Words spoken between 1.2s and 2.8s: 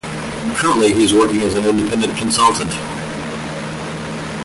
as an independent consultant.